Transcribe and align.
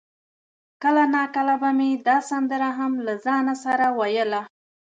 کله 0.83 1.03
ناکله 1.15 1.55
به 1.61 1.69
مې 1.77 1.89
دا 2.07 2.17
سندره 2.29 2.69
هم 2.77 2.91
له 3.05 3.13
ځانه 3.25 3.55
سره 3.63 3.85
ویله. 3.99 4.41